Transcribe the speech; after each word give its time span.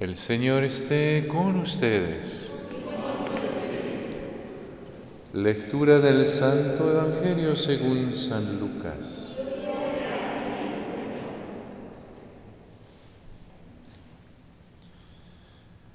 El 0.00 0.14
Señor 0.14 0.62
esté 0.62 1.26
con 1.26 1.58
ustedes. 1.58 2.52
Lectura 5.32 5.98
del 5.98 6.24
Santo 6.24 6.88
Evangelio 6.88 7.56
según 7.56 8.14
San 8.14 8.60
Lucas. 8.60 9.34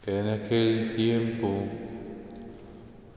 En 0.05 0.27
aquel 0.27 0.93
tiempo 0.93 1.63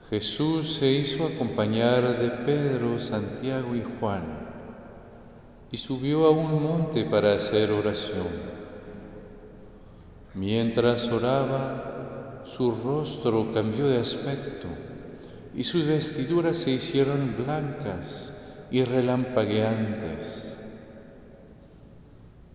Jesús 0.09 0.77
se 0.77 0.93
hizo 0.93 1.27
acompañar 1.27 2.17
de 2.17 2.31
Pedro, 2.31 2.97
Santiago 3.01 3.75
y 3.75 3.83
Juan 3.83 4.23
y 5.73 5.79
subió 5.79 6.27
a 6.27 6.31
un 6.31 6.63
monte 6.63 7.05
para 7.05 7.35
hacer 7.35 7.73
oración. 7.73 8.56
Mientras 10.37 11.09
oraba, 11.09 12.43
su 12.45 12.71
rostro 12.71 13.53
cambió 13.55 13.89
de 13.89 13.99
aspecto 13.99 14.69
y 15.55 15.65
sus 15.65 15.87
vestiduras 15.87 16.59
se 16.59 16.73
hicieron 16.73 17.35
blancas 17.39 18.35
y 18.71 18.85
relampagueantes. 18.85 20.59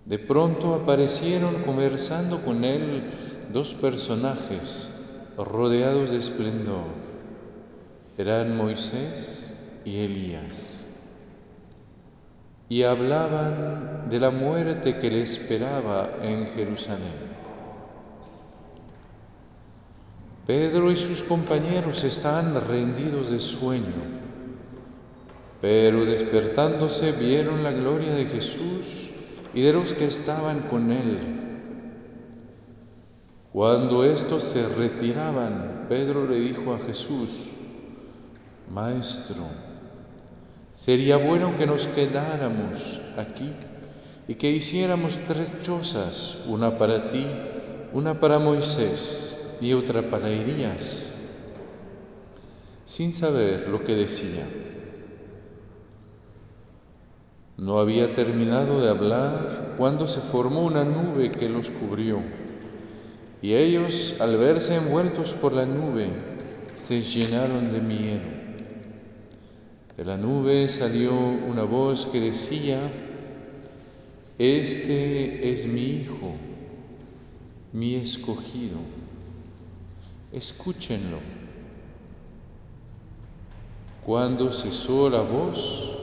De 0.05 0.19
pronto 0.19 0.75
aparecieron 0.75 1.55
conversando 1.63 2.43
con 2.43 2.63
él 2.65 3.09
dos 3.51 3.73
personajes 3.73 4.91
rodeados 5.35 6.11
de 6.11 6.17
esplendor. 6.17 6.85
Eran 8.15 8.55
Moisés 8.57 9.55
y 9.85 10.01
Elías. 10.01 10.85
Y 12.69 12.83
hablaban 12.83 14.07
de 14.07 14.19
la 14.19 14.29
muerte 14.29 14.99
que 14.99 15.09
le 15.09 15.23
esperaba 15.23 16.11
en 16.21 16.45
Jerusalén. 16.45 17.40
Pedro 20.45 20.91
y 20.91 20.95
sus 20.95 21.21
compañeros 21.21 22.03
estaban 22.03 22.59
rendidos 22.67 23.29
de 23.29 23.39
sueño, 23.39 24.21
pero 25.61 26.03
despertándose 26.03 27.11
vieron 27.11 27.63
la 27.63 27.71
gloria 27.71 28.11
de 28.13 28.25
Jesús 28.25 29.11
y 29.53 29.61
de 29.61 29.73
los 29.73 29.93
que 29.93 30.05
estaban 30.05 30.61
con 30.61 30.91
él. 30.91 31.19
Cuando 33.53 34.03
estos 34.03 34.41
se 34.41 34.67
retiraban, 34.67 35.85
Pedro 35.87 36.27
le 36.27 36.39
dijo 36.39 36.73
a 36.73 36.79
Jesús, 36.79 37.51
Maestro, 38.73 39.43
sería 40.71 41.17
bueno 41.17 41.55
que 41.55 41.67
nos 41.67 41.85
quedáramos 41.85 42.99
aquí 43.15 43.53
y 44.27 44.35
que 44.35 44.49
hiciéramos 44.49 45.19
tres 45.27 45.61
chozas, 45.61 46.39
una 46.47 46.77
para 46.77 47.09
ti, 47.09 47.27
una 47.93 48.19
para 48.19 48.39
Moisés 48.39 49.20
y 49.61 49.73
otra 49.73 50.09
para 50.09 50.27
Elías, 50.27 51.11
sin 52.83 53.11
saber 53.13 53.67
lo 53.67 53.83
que 53.83 53.95
decía. 53.95 54.43
No 57.57 57.77
había 57.77 58.11
terminado 58.11 58.81
de 58.81 58.89
hablar 58.89 59.75
cuando 59.77 60.07
se 60.07 60.19
formó 60.19 60.61
una 60.61 60.83
nube 60.83 61.29
que 61.29 61.47
los 61.47 61.69
cubrió, 61.69 62.23
y 63.43 63.53
ellos, 63.53 64.19
al 64.19 64.35
verse 64.37 64.75
envueltos 64.77 65.33
por 65.33 65.53
la 65.53 65.67
nube, 65.67 66.07
se 66.73 67.01
llenaron 67.01 67.69
de 67.69 67.81
miedo. 67.81 68.41
De 69.95 70.05
la 70.05 70.17
nube 70.17 70.67
salió 70.69 71.13
una 71.13 71.63
voz 71.63 72.07
que 72.07 72.19
decía, 72.19 72.79
Este 74.39 75.51
es 75.51 75.67
mi 75.67 75.81
Hijo, 75.81 76.33
mi 77.73 77.93
escogido 77.95 78.77
Escúchenlo. 80.31 81.19
Cuando 84.05 84.51
cesó 84.51 85.09
la 85.09 85.21
voz, 85.21 85.97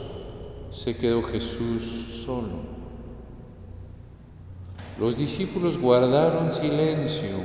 se 0.70 0.96
quedó 0.96 1.22
Jesús 1.22 1.82
solo. 2.24 2.78
Los 4.98 5.16
discípulos 5.16 5.78
guardaron 5.78 6.52
silencio 6.52 7.36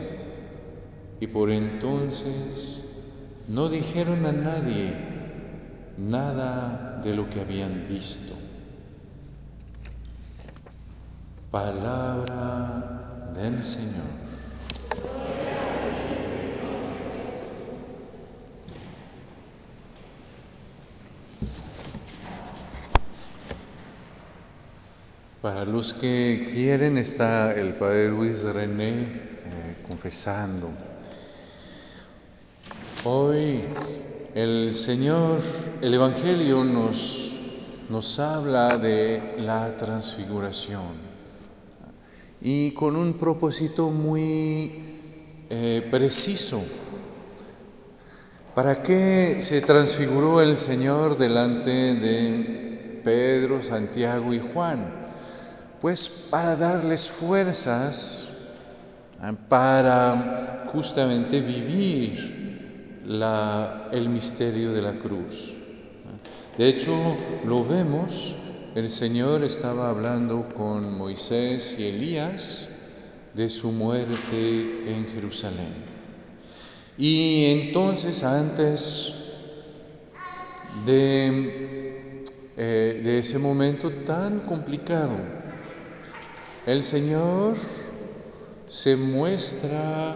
y 1.20 1.28
por 1.28 1.52
entonces 1.52 2.84
no 3.48 3.70
dijeron 3.70 4.26
a 4.26 4.32
nadie 4.32 4.94
nada 5.98 7.00
de 7.04 7.16
lo 7.16 7.30
que 7.30 7.40
habían 7.42 7.86
visto. 7.88 8.34
Palabra 11.52 13.32
del 13.36 13.64
Señor. 13.64 14.33
Para 25.44 25.66
los 25.66 25.94
que 25.94 26.48
quieren 26.54 26.98
está 26.98 27.52
el 27.52 27.74
Padre 27.74 28.08
Luis 28.08 28.44
René 28.44 28.92
eh, 28.92 29.76
confesando. 29.86 30.70
Hoy 33.04 33.60
el 34.36 34.74
Señor, 34.74 35.42
el 35.82 35.94
Evangelio 35.96 36.64
nos, 36.64 37.42
nos 37.90 38.20
habla 38.20 38.78
de 38.78 39.36
la 39.40 39.76
transfiguración 39.76 40.94
y 42.40 42.72
con 42.72 42.96
un 42.96 43.16
propósito 43.16 43.90
muy 43.90 44.72
eh, 45.50 45.86
preciso. 45.92 46.64
¿Para 48.56 48.82
qué 48.82 49.42
se 49.42 49.60
transfiguró 49.60 50.42
el 50.42 50.58
Señor 50.58 51.18
delante 51.18 51.96
de 51.96 53.02
Pedro, 53.04 53.62
Santiago 53.62 54.34
y 54.34 54.40
Juan? 54.40 55.03
Pues 55.84 56.28
para 56.30 56.56
darles 56.56 57.10
fuerzas 57.10 58.30
ah, 59.20 59.34
para 59.50 60.64
justamente 60.72 61.42
vivir 61.42 63.04
el 63.92 64.08
misterio 64.08 64.72
de 64.72 64.82
la 64.82 64.94
cruz. 64.94 65.60
De 66.58 66.70
hecho, 66.70 66.96
lo 67.46 67.66
vemos, 67.66 68.34
el 68.76 68.90
Señor 68.90 69.44
estaba 69.44 69.90
hablando 69.90 70.54
con 70.54 70.98
Moisés 70.98 71.78
y 71.80 71.88
Elías 71.88 72.70
de 73.34 73.50
su 73.50 73.74
muerte 73.74 74.90
en 74.90 75.06
Jerusalén. 75.06 75.74
Y 76.98 77.44
entonces, 77.48 78.24
antes 78.24 79.34
de, 80.86 82.24
eh, 82.56 83.02
de 83.04 83.20
ese 83.20 83.38
momento 83.38 83.92
tan 83.92 84.40
complicado, 84.40 85.43
el 86.66 86.82
Señor 86.84 87.56
se 88.68 88.96
muestra 88.96 90.16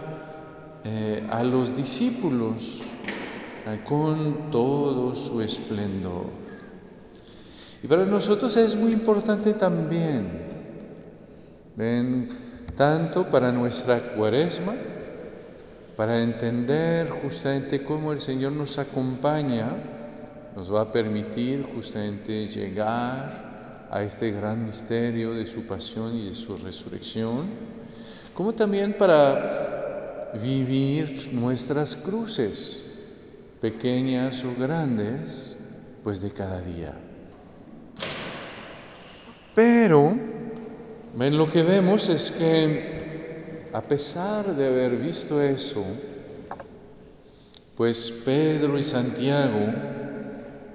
eh, 0.84 1.26
a 1.30 1.44
los 1.44 1.76
discípulos 1.76 2.82
eh, 3.66 3.80
con 3.84 4.50
todo 4.50 5.14
su 5.14 5.42
esplendor. 5.42 6.26
Y 7.82 7.86
para 7.86 8.06
nosotros 8.06 8.56
es 8.56 8.74
muy 8.74 8.92
importante 8.92 9.52
también, 9.52 10.26
tanto 12.76 13.30
para 13.30 13.52
nuestra 13.52 14.00
cuaresma, 14.00 14.74
para 15.96 16.20
entender 16.20 17.08
justamente 17.08 17.84
cómo 17.84 18.12
el 18.12 18.20
Señor 18.20 18.52
nos 18.52 18.78
acompaña, 18.78 19.76
nos 20.56 20.74
va 20.74 20.82
a 20.82 20.92
permitir 20.92 21.62
justamente 21.74 22.46
llegar 22.46 23.47
a 23.90 24.02
este 24.02 24.30
gran 24.30 24.66
misterio 24.66 25.34
de 25.34 25.44
su 25.44 25.66
pasión 25.66 26.16
y 26.16 26.28
de 26.28 26.34
su 26.34 26.56
resurrección, 26.58 27.50
como 28.34 28.54
también 28.54 28.94
para 28.98 30.30
vivir 30.42 31.30
nuestras 31.32 31.96
cruces, 31.96 32.84
pequeñas 33.60 34.44
o 34.44 34.54
grandes, 34.60 35.56
pues 36.04 36.20
de 36.20 36.30
cada 36.30 36.60
día. 36.60 36.94
Pero, 39.54 40.16
lo 41.16 41.50
que 41.50 41.62
vemos 41.62 42.08
es 42.08 42.30
que 42.32 43.62
a 43.72 43.82
pesar 43.82 44.54
de 44.54 44.68
haber 44.68 44.96
visto 44.96 45.42
eso, 45.42 45.84
pues 47.76 48.22
Pedro 48.24 48.78
y 48.78 48.84
Santiago 48.84 49.72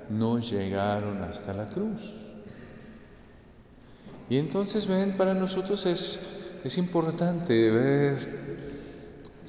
no 0.10 0.40
llegaron 0.40 1.24
hasta 1.24 1.54
la 1.54 1.70
cruz. 1.70 2.23
Y 4.34 4.40
entonces 4.40 4.88
ven, 4.88 5.12
para 5.12 5.36
nosotros 5.36 5.86
es, 5.86 6.56
es 6.64 6.80
importante 6.80 7.70
ver, 7.70 8.18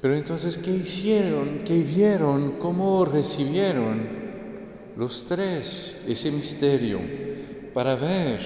pero 0.02 0.14
entonces, 0.14 0.58
¿qué 0.58 0.72
hicieron? 0.72 1.60
¿Qué 1.64 1.82
vieron? 1.82 2.58
¿Cómo 2.58 3.06
recibieron 3.06 4.06
los 4.98 5.24
tres 5.24 6.04
ese 6.06 6.30
misterio? 6.32 7.00
Para 7.72 7.94
ver 7.94 8.40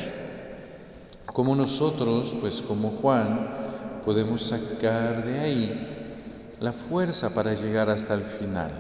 cómo 1.26 1.56
nosotros, 1.56 2.37
pues 2.40 2.62
como 2.62 2.90
Juan, 2.90 4.00
podemos 4.05 4.43
sacar 4.43 5.25
de 5.25 5.40
ahí 5.40 6.55
la 6.61 6.73
fuerza 6.73 7.35
para 7.35 7.55
llegar 7.55 7.90
hasta 7.90 8.14
el 8.14 8.23
final. 8.23 8.70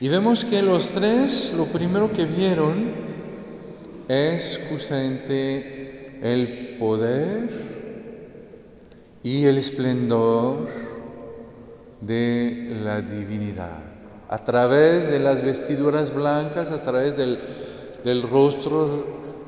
Y 0.00 0.08
vemos 0.08 0.44
que 0.44 0.60
los 0.60 0.90
tres 0.90 1.54
lo 1.56 1.64
primero 1.64 2.12
que 2.12 2.26
vieron 2.26 2.92
es 4.06 4.66
justamente 4.70 5.75
el 6.22 6.76
poder 6.78 7.48
y 9.22 9.44
el 9.44 9.58
esplendor 9.58 10.66
de 12.00 12.76
la 12.82 13.00
divinidad. 13.00 13.80
A 14.28 14.44
través 14.44 15.10
de 15.10 15.18
las 15.18 15.44
vestiduras 15.44 16.14
blancas, 16.14 16.70
a 16.70 16.82
través 16.82 17.16
del, 17.16 18.22
rostro 18.22 19.04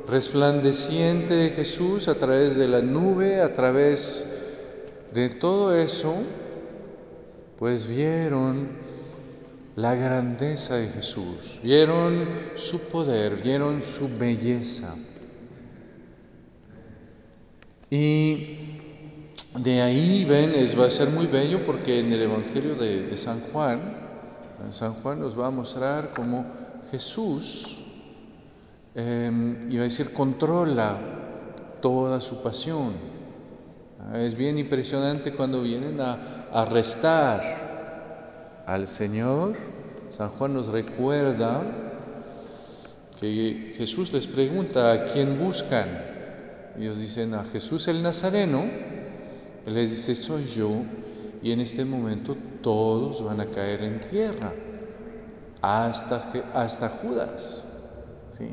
resplandeciente 0.09 1.35
de 1.35 1.51
Jesús, 1.51 2.09
a 2.09 2.15
través 2.15 2.57
de 2.57 2.69
la 2.69 2.81
nube, 2.81 3.41
a 3.41 3.53
través 3.53 4.67
de 5.13 5.31
todo 5.31 5.77
eso, 5.77 6.15
pues 7.59 7.89
vieron 7.89 8.69
la 9.77 9.95
grandeza 9.95 10.77
de 10.77 10.89
Jesús, 10.89 11.61
vieron 11.63 12.29
su 12.55 12.81
poder, 12.89 13.37
vieron 13.37 13.83
su 13.83 14.09
belleza. 14.19 14.95
Y 17.91 18.59
de 19.61 19.81
ahí 19.81 20.25
ven, 20.25 20.51
es, 20.51 20.79
va 20.79 20.87
a 20.87 20.91
ser 20.91 21.09
muy 21.09 21.27
bello 21.27 21.65
porque 21.65 22.01
en 22.01 22.13
el 22.13 22.23
Evangelio 22.23 22.75
de, 22.75 23.17
San 23.17 23.41
Juan, 23.41 23.81
San 24.71 24.95
Juan 24.95 25.21
nos 25.21 25.39
va 25.39 25.47
a 25.47 25.51
mostrar 25.51 26.13
cómo 26.15 26.45
Jesús, 26.91 27.85
eh, 28.95 29.67
iba 29.71 29.81
a 29.81 29.85
decir, 29.85 30.13
controla 30.13 30.99
toda 31.81 32.21
su 32.21 32.43
pasión. 32.43 32.93
Es 34.15 34.37
bien 34.37 34.59
impresionante 34.59 35.33
cuando 35.33 35.63
vienen 35.63 36.01
a 36.01 36.19
arrestar 36.53 37.43
al 38.67 38.87
Señor. 38.87 39.55
San 40.11 40.29
Juan 40.29 40.55
nos 40.55 40.69
recuerda 40.69 41.63
que 43.21 43.73
Jesús 43.77 44.13
les 44.13 44.27
pregunta 44.27 44.93
a 44.93 45.05
quién 45.07 45.39
buscan. 45.39 46.18
Ellos 46.79 47.01
dicen 47.01 47.35
a 47.35 47.45
Jesús 47.45 47.89
el 47.89 48.03
Nazareno. 48.03 48.65
Él 49.67 49.75
les 49.75 49.91
dice, 49.91 50.15
soy 50.15 50.47
yo. 50.47 50.71
Y 51.43 51.53
en 51.53 51.61
este 51.61 51.85
momento 51.85 52.37
todos 52.63 53.25
van 53.25 53.41
a 53.41 53.47
caer 53.47 53.83
en 53.83 54.01
tierra, 54.01 54.53
hasta, 55.61 56.33
hasta 56.55 56.89
Judas. 56.89 57.63
¿sí? 58.31 58.49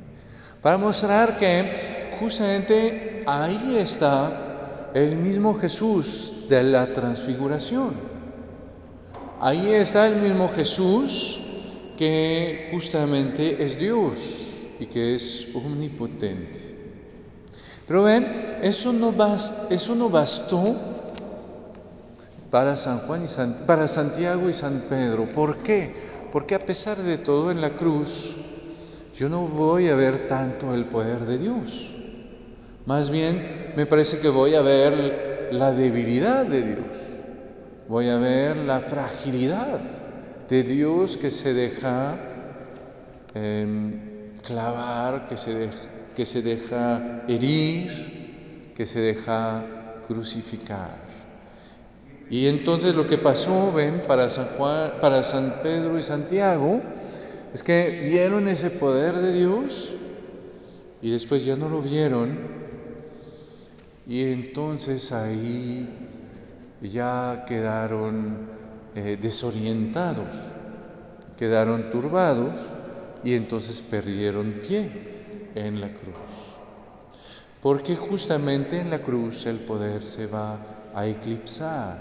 Para 0.61 0.77
mostrar 0.77 1.37
que 1.37 2.15
justamente 2.19 3.23
ahí 3.25 3.77
está 3.77 4.91
el 4.93 5.17
mismo 5.17 5.53
Jesús 5.53 6.45
de 6.49 6.63
la 6.63 6.93
transfiguración. 6.93 7.93
Ahí 9.39 9.73
está 9.73 10.07
el 10.07 10.21
mismo 10.21 10.47
Jesús 10.47 11.41
que 11.97 12.69
justamente 12.71 13.63
es 13.63 13.77
Dios 13.77 14.67
y 14.79 14.85
que 14.87 15.15
es 15.15 15.55
omnipotente. 15.55 16.64
Pero 17.87 18.03
ven, 18.03 18.27
eso 18.61 18.93
no, 18.93 19.13
eso 19.69 19.95
no 19.95 20.09
bastó 20.09 20.75
para 22.49 22.77
San 22.77 22.99
Juan 22.99 23.25
y 23.25 23.63
para 23.65 23.87
Santiago 23.87 24.49
y 24.49 24.53
San 24.53 24.83
Pedro. 24.89 25.25
¿Por 25.25 25.57
qué? 25.57 25.93
Porque 26.31 26.55
a 26.55 26.59
pesar 26.59 26.97
de 26.97 27.17
todo 27.17 27.51
en 27.51 27.61
la 27.61 27.71
cruz 27.71 28.37
yo 29.15 29.29
no 29.29 29.41
voy 29.47 29.87
a 29.87 29.95
ver 29.95 30.27
tanto 30.27 30.73
el 30.73 30.85
poder 30.85 31.25
de 31.25 31.37
Dios. 31.37 31.93
Más 32.85 33.09
bien 33.09 33.73
me 33.75 33.85
parece 33.85 34.19
que 34.19 34.29
voy 34.29 34.55
a 34.55 34.61
ver 34.61 35.49
la 35.51 35.71
debilidad 35.71 36.45
de 36.45 36.61
Dios, 36.61 37.19
voy 37.87 38.09
a 38.09 38.17
ver 38.17 38.57
la 38.57 38.79
fragilidad 38.79 39.79
de 40.47 40.63
Dios 40.63 41.17
que 41.17 41.31
se 41.31 41.53
deja 41.53 42.17
em, 43.33 44.33
clavar, 44.43 45.27
que 45.27 45.37
se, 45.37 45.69
que 46.15 46.25
se 46.25 46.41
deja 46.41 47.23
herir, 47.27 48.73
que 48.75 48.85
se 48.85 49.01
deja 49.01 49.63
crucificar. 50.07 50.95
Y 52.29 52.47
entonces 52.47 52.95
lo 52.95 53.05
que 53.05 53.17
pasó, 53.17 53.71
ven, 53.71 54.01
para 54.07 54.29
San 54.29 54.45
Juan, 54.57 54.93
para 54.99 55.21
San 55.21 55.59
Pedro 55.61 55.99
y 55.99 56.03
Santiago, 56.03 56.81
es 57.53 57.61
que 57.61 58.07
vieron 58.09 58.47
ese 58.47 58.71
poder 58.71 59.15
de 59.15 59.33
Dios 59.33 59.95
y 61.01 61.11
después 61.11 61.45
ya 61.45 61.55
no 61.55 61.69
lo 61.69 61.81
vieron 61.81 62.37
y 64.07 64.23
entonces 64.23 65.11
ahí 65.11 65.87
ya 66.81 67.45
quedaron 67.47 68.49
eh, 68.95 69.17
desorientados, 69.21 70.51
quedaron 71.37 71.89
turbados 71.89 72.57
y 73.23 73.33
entonces 73.33 73.81
perdieron 73.81 74.51
pie 74.53 75.14
en 75.55 75.81
la 75.81 75.87
cruz. 75.89 76.57
Porque 77.61 77.95
justamente 77.95 78.79
en 78.79 78.91
la 78.91 78.99
cruz 78.99 79.47
el 79.47 79.57
poder 79.57 80.01
se 80.03 80.27
va 80.27 80.59
a 80.93 81.07
eclipsar, 81.07 81.99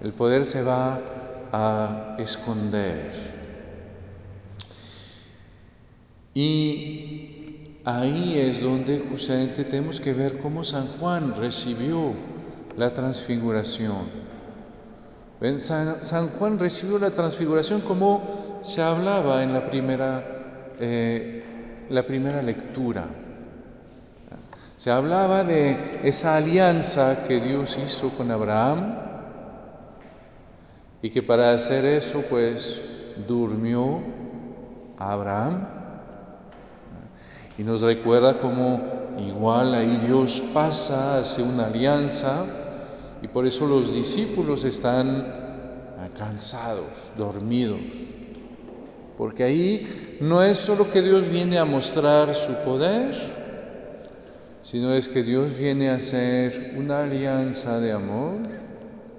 el 0.00 0.12
poder 0.12 0.44
se 0.44 0.62
va 0.62 1.00
a 1.52 2.16
esconder. 2.18 3.12
Y 6.34 7.42
Ahí 7.84 8.38
es 8.38 8.62
donde 8.62 9.00
justamente 9.10 9.64
tenemos 9.64 10.00
que 10.00 10.12
ver 10.12 10.38
cómo 10.38 10.62
San 10.62 10.86
Juan 10.86 11.34
recibió 11.34 12.12
la 12.76 12.92
transfiguración. 12.92 14.22
San, 15.56 16.28
Juan 16.28 16.60
recibió 16.60 17.00
la 17.00 17.10
transfiguración 17.10 17.80
como 17.80 18.60
se 18.62 18.82
hablaba 18.82 19.42
en 19.42 19.52
la 19.52 19.68
primera, 19.68 20.24
eh, 20.78 21.42
la 21.90 22.04
primera 22.04 22.42
lectura. 22.42 23.08
Se 24.76 24.90
hablaba 24.90 25.44
de 25.44 26.00
esa 26.02 26.36
alianza 26.36 27.24
que 27.26 27.40
Dios 27.40 27.78
hizo 27.78 28.10
con 28.10 28.30
Abraham 28.30 28.98
y 31.02 31.10
que 31.10 31.22
para 31.22 31.52
hacer 31.52 31.84
eso 31.84 32.24
pues 32.28 32.82
durmió 33.28 34.02
Abraham 34.98 35.66
y 37.58 37.62
nos 37.62 37.82
recuerda 37.82 38.38
cómo 38.38 38.80
igual 39.18 39.74
ahí 39.74 40.00
Dios 40.06 40.42
pasa, 40.54 41.18
hace 41.18 41.42
una 41.42 41.66
alianza 41.66 42.44
y 43.20 43.28
por 43.28 43.46
eso 43.46 43.66
los 43.66 43.94
discípulos 43.94 44.64
están 44.64 45.42
cansados, 46.18 47.12
dormidos. 47.16 47.80
Porque 49.16 49.44
ahí 49.44 50.16
no 50.20 50.42
es 50.42 50.58
solo 50.58 50.90
que 50.90 51.02
Dios 51.02 51.30
viene 51.30 51.58
a 51.58 51.64
mostrar 51.64 52.34
su 52.34 52.54
poder, 52.64 53.14
sino 54.62 54.92
es 54.92 55.08
que 55.08 55.22
Dios 55.22 55.58
viene 55.58 55.90
a 55.90 55.96
hacer 55.96 56.74
una 56.78 57.04
alianza 57.04 57.80
de 57.80 57.92
amor 57.92 58.38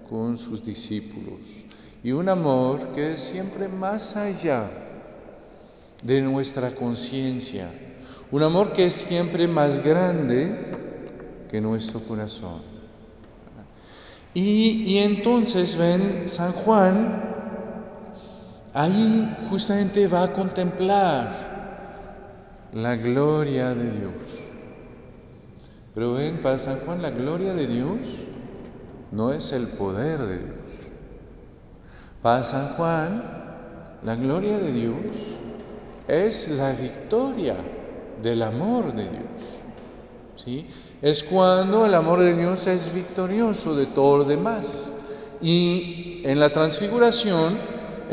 con 0.09 0.37
sus 0.37 0.63
discípulos. 0.63 1.65
Y 2.03 2.11
un 2.11 2.27
amor 2.29 2.91
que 2.91 3.13
es 3.13 3.21
siempre 3.21 3.67
más 3.67 4.17
allá 4.17 4.69
de 6.01 6.21
nuestra 6.21 6.71
conciencia, 6.71 7.69
un 8.31 8.43
amor 8.43 8.73
que 8.73 8.85
es 8.85 8.93
siempre 8.93 9.47
más 9.47 9.83
grande 9.83 10.73
que 11.49 11.61
nuestro 11.61 11.99
corazón. 11.99 12.73
Y, 14.33 14.97
entonces 14.97 15.77
ven, 15.77 16.27
San 16.27 16.51
Juan 16.51 17.42
ahí 18.73 19.37
justamente 19.49 20.07
va 20.07 20.23
a 20.23 20.33
contemplar 20.33 21.29
la 22.73 22.95
gloria 22.95 23.73
de 23.75 23.91
Dios. 23.91 24.49
Pero 25.93 26.13
ven, 26.13 26.41
para 26.41 26.57
San 26.57 26.79
Juan 26.79 27.01
la 27.01 27.11
gloria 27.11 27.53
de 27.53 27.67
Dios 27.67 27.99
no 29.11 29.31
es 29.31 29.51
el 29.53 29.67
poder 29.67 30.19
de 30.19 30.39
Dios. 30.39 30.87
Para 32.21 32.43
San 32.43 32.69
Juan 32.69 33.23
la 34.03 34.15
gloria 34.15 34.57
de 34.57 34.71
Dios 34.71 34.95
es 36.07 36.49
la 36.57 36.71
victoria 36.71 37.55
del 38.21 38.41
amor 38.41 38.93
de 38.93 39.03
Dios. 39.03 39.61
¿sí? 40.35 40.65
Es 41.01 41.23
cuando 41.23 41.85
el 41.85 41.93
amor 41.93 42.19
de 42.19 42.33
Dios 42.33 42.67
es 42.67 42.93
victorioso 42.95 43.75
de 43.75 43.85
todo 43.85 44.19
lo 44.19 44.23
demás. 44.23 44.93
Y 45.41 46.21
en 46.23 46.39
la 46.39 46.49
transfiguración, 46.51 47.57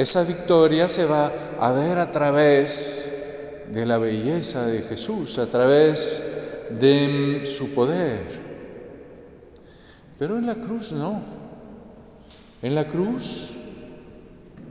esa 0.00 0.24
victoria 0.24 0.88
se 0.88 1.04
va 1.04 1.30
a 1.60 1.72
ver 1.72 1.98
a 1.98 2.10
través 2.10 3.12
de 3.70 3.84
la 3.84 3.98
belleza 3.98 4.66
de 4.66 4.80
Jesús, 4.80 5.38
a 5.38 5.44
través 5.44 6.68
de 6.70 7.42
su 7.44 7.74
poder. 7.74 8.24
Pero 10.18 10.38
en 10.38 10.46
la 10.46 10.54
cruz 10.54 10.92
no. 10.92 11.20
En 12.62 12.74
la 12.74 12.88
cruz, 12.88 13.56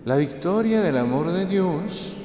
la 0.03 0.15
victoria 0.15 0.81
del 0.81 0.97
amor 0.97 1.31
de 1.31 1.45
Dios 1.45 2.15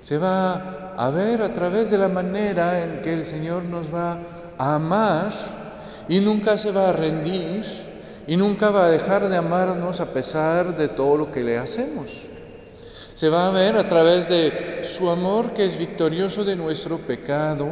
se 0.00 0.18
va 0.18 0.94
a 0.96 1.10
ver 1.10 1.40
a 1.42 1.52
través 1.52 1.88
de 1.90 1.98
la 1.98 2.08
manera 2.08 2.82
en 2.82 3.00
que 3.00 3.12
el 3.12 3.24
Señor 3.24 3.62
nos 3.62 3.94
va 3.94 4.18
a 4.58 4.74
amar 4.74 5.32
y 6.08 6.18
nunca 6.18 6.58
se 6.58 6.72
va 6.72 6.88
a 6.88 6.92
rendir 6.92 7.64
y 8.28 8.36
nunca 8.36 8.68
va 8.70 8.84
a 8.84 8.90
dejar 8.90 9.30
de 9.30 9.38
amarnos 9.38 10.00
a 10.00 10.12
pesar 10.12 10.76
de 10.76 10.88
todo 10.88 11.16
lo 11.16 11.32
que 11.32 11.42
le 11.42 11.56
hacemos. 11.56 12.28
Se 13.14 13.30
va 13.30 13.48
a 13.48 13.52
ver 13.52 13.78
a 13.78 13.88
través 13.88 14.28
de 14.28 14.82
su 14.84 15.08
amor 15.08 15.54
que 15.54 15.64
es 15.64 15.78
victorioso 15.78 16.44
de 16.44 16.54
nuestro 16.54 16.98
pecado 16.98 17.66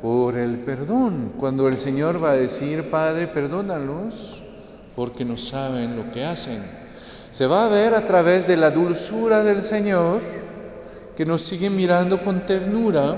por 0.00 0.38
el 0.38 0.58
perdón. 0.60 1.34
Cuando 1.38 1.68
el 1.68 1.76
Señor 1.76 2.24
va 2.24 2.30
a 2.30 2.36
decir, 2.36 2.90
Padre, 2.90 3.28
perdónalos 3.28 4.42
porque 4.96 5.26
no 5.26 5.36
saben 5.36 5.94
lo 5.94 6.10
que 6.10 6.24
hacen. 6.24 6.62
Se 7.30 7.46
va 7.46 7.66
a 7.66 7.68
ver 7.68 7.94
a 7.94 8.06
través 8.06 8.48
de 8.48 8.56
la 8.56 8.70
dulzura 8.70 9.44
del 9.44 9.62
Señor 9.62 10.22
que 11.18 11.26
nos 11.26 11.42
sigue 11.42 11.68
mirando 11.68 12.22
con 12.22 12.46
ternura 12.46 13.14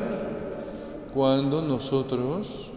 cuando 1.14 1.62
nosotros, 1.62 2.73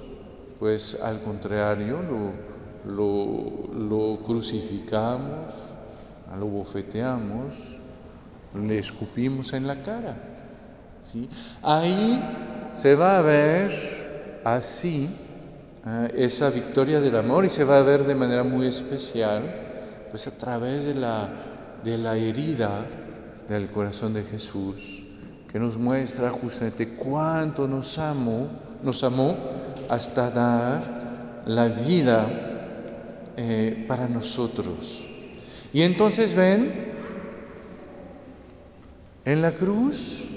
pues 0.60 1.02
al 1.02 1.20
contrario, 1.20 2.00
lo, 2.04 2.57
lo, 2.88 4.20
crucificamos, 4.26 5.54
lo 6.38 6.46
bofeteamos, 6.48 7.78
le 8.56 8.78
escupimos 8.80 9.54
en 9.54 9.68
la 9.68 9.76
cara. 9.76 10.16
¿sí? 11.04 11.30
Ahí 11.62 12.22
se 12.74 12.96
va 12.96 13.20
a 13.20 13.22
ver 13.22 13.72
así 14.44 15.10
eh, 15.86 16.12
esa 16.16 16.50
victoria 16.50 17.00
del 17.00 17.16
amor 17.16 17.46
y 17.46 17.50
se 17.50 17.64
va 17.64 17.78
a 17.78 17.84
ver 17.84 18.06
de 18.06 18.16
manera 18.16 18.44
muy 18.44 18.68
especial, 18.68 19.44
pues 20.10 20.28
a 20.28 20.32
través 20.32 20.86
de 20.86 20.96
la, 20.96 21.30
de 21.84 21.98
la 21.98 22.16
herida 22.16 22.86
del 23.48 23.70
corazón 23.70 24.14
de 24.14 24.24
Jesús 24.24 25.06
que 25.52 25.60
nos 25.60 25.78
muestra 25.78 26.30
justamente 26.30 26.96
cuánto 26.96 27.68
nos 27.68 27.98
amó, 28.00 28.48
nos 28.84 29.04
amó 29.04 29.36
hasta 29.90 30.30
dar 30.30 31.44
la 31.46 31.68
vida 31.68 32.57
eh, 33.38 33.86
para 33.88 34.08
nosotros. 34.08 35.08
Y 35.72 35.84
entonces 35.84 36.34
ven, 36.34 36.92
en 39.26 39.42
la 39.44 39.52
cruz, 39.52 40.30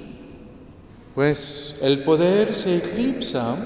pues 1.15 1.79
el 1.81 2.03
poder 2.05 2.53
se 2.53 2.77
eclipsa 2.77 3.57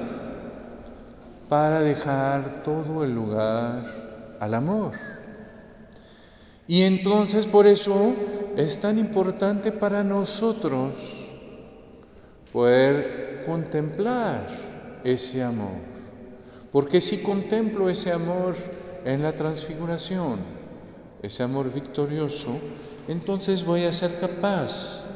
para 1.49 1.81
dejar 1.81 2.63
todo 2.63 3.03
el 3.03 3.13
lugar 3.13 3.85
al 4.39 4.55
amor. 4.55 4.93
Y 6.69 6.83
entonces 6.83 7.47
por 7.47 7.67
eso 7.67 8.15
es 8.57 8.81
tan 8.81 8.99
importante 8.99 9.73
para 9.73 10.05
nosotros 10.05 11.33
poder 12.53 13.43
contemplar 13.45 14.47
ese 15.03 15.43
amor. 15.43 15.95
Porque 16.71 17.01
si 17.01 17.19
contemplo 17.19 17.91
ese 17.91 18.13
amor 18.13 18.55
en 19.05 19.23
la 19.23 19.35
transfiguración, 19.35 20.39
ese 21.23 21.43
amor 21.43 21.73
victorioso, 21.73 22.59
entonces 23.09 23.65
voy 23.65 23.85
a 23.85 23.93
ser 23.93 24.11
capaz 24.19 25.07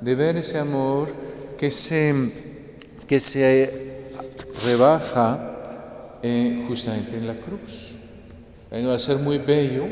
de 0.00 0.14
ver 0.14 0.36
ese 0.36 0.58
amor 0.58 1.08
que 1.58 1.70
se, 1.70 2.14
que 3.06 3.18
se 3.20 3.70
rebaja 4.66 6.18
eh, 6.22 6.64
justamente 6.68 7.16
en 7.16 7.26
la 7.26 7.34
cruz. 7.34 7.96
va 8.72 8.94
a 8.94 8.98
ser 8.98 9.18
muy 9.18 9.38
bello 9.38 9.84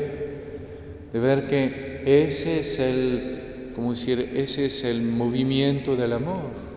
de 1.11 1.19
ver 1.19 1.47
que 1.47 2.03
ese 2.05 2.59
es 2.59 2.79
el, 2.79 3.71
como 3.75 3.91
decir, 3.91 4.33
ese 4.35 4.65
es 4.65 4.83
el 4.83 5.01
movimiento 5.01 5.95
del 5.95 6.13
amor 6.13 6.69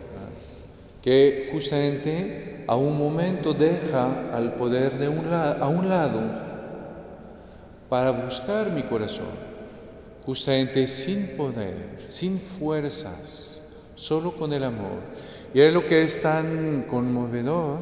que 1.02 1.50
justamente 1.52 2.64
a 2.68 2.76
un 2.76 2.96
momento 2.96 3.54
deja 3.54 4.30
al 4.32 4.54
poder 4.54 4.98
de 4.98 5.08
un 5.08 5.26
a 5.26 5.66
un 5.66 5.88
lado 5.88 6.41
para 7.92 8.10
buscar 8.10 8.70
mi 8.70 8.80
corazón, 8.84 9.26
justamente 10.24 10.86
sin 10.86 11.36
poder, 11.36 11.76
sin 12.06 12.38
fuerzas, 12.38 13.60
solo 13.94 14.32
con 14.32 14.54
el 14.54 14.64
amor. 14.64 15.00
Y 15.52 15.60
es 15.60 15.74
lo 15.74 15.84
que 15.84 16.02
es 16.02 16.22
tan 16.22 16.86
conmovedor 16.88 17.80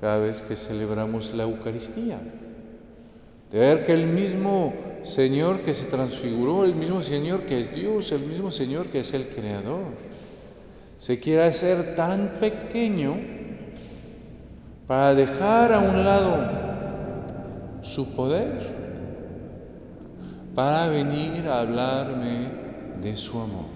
cada 0.00 0.16
vez 0.20 0.40
que 0.40 0.56
celebramos 0.56 1.34
la 1.34 1.42
Eucaristía, 1.42 2.18
de 3.52 3.58
ver 3.58 3.84
que 3.84 3.92
el 3.92 4.06
mismo 4.06 4.72
Señor 5.02 5.60
que 5.60 5.74
se 5.74 5.88
transfiguró, 5.88 6.64
el 6.64 6.74
mismo 6.74 7.02
Señor 7.02 7.44
que 7.44 7.60
es 7.60 7.74
Dios, 7.74 8.12
el 8.12 8.22
mismo 8.22 8.50
Señor 8.50 8.86
que 8.86 9.00
es 9.00 9.12
el 9.12 9.26
Creador, 9.26 9.92
se 10.96 11.20
quiere 11.20 11.42
hacer 11.42 11.94
tan 11.94 12.36
pequeño 12.40 13.18
para 14.86 15.14
dejar 15.14 15.74
a 15.74 15.80
un 15.80 16.04
lado 16.06 17.82
su 17.82 18.16
poder, 18.16 18.79
para 20.54 20.88
venir 20.88 21.48
a 21.48 21.60
hablarme 21.60 22.48
de 23.00 23.16
su 23.16 23.40
amor, 23.40 23.66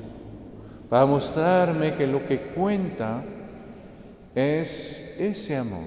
para 0.89 1.07
mostrarme 1.07 1.95
que 1.95 2.07
lo 2.07 2.25
que 2.25 2.41
cuenta 2.41 3.23
es 4.35 5.21
ese 5.21 5.57
amor 5.57 5.87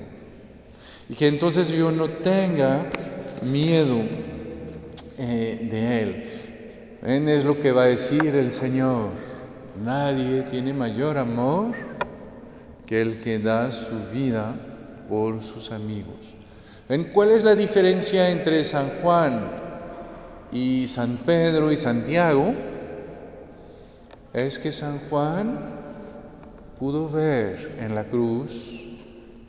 y 1.09 1.15
que 1.15 1.27
entonces 1.27 1.69
yo 1.69 1.91
no 1.91 2.09
tenga 2.09 2.85
miedo 3.51 3.97
eh, 5.19 5.67
de 5.69 6.01
él. 6.01 6.23
Es 7.03 7.45
lo 7.45 7.61
que 7.61 7.71
va 7.71 7.83
a 7.83 7.87
decir 7.87 8.35
el 8.35 8.51
Señor. 8.51 9.11
Nadie 9.83 10.41
tiene 10.41 10.73
mayor 10.73 11.17
amor 11.17 11.71
que 12.85 13.01
el 13.01 13.19
que 13.19 13.39
da 13.39 13.71
su 13.71 13.95
vida 14.13 14.55
por 15.07 15.41
sus 15.41 15.71
amigos. 15.71 16.15
¿En 16.89 17.05
cuál 17.05 17.31
es 17.31 17.43
la 17.43 17.55
diferencia 17.55 18.29
entre 18.29 18.63
San 18.63 18.87
Juan 19.01 19.66
y 20.51 20.87
San 20.87 21.17
Pedro 21.17 21.71
y 21.71 21.77
Santiago? 21.77 22.53
Es 24.33 24.59
que 24.59 24.71
San 24.71 24.99
Juan 25.09 25.57
pudo 26.79 27.09
ver 27.09 27.77
en 27.79 27.95
la 27.95 28.05
cruz 28.05 28.87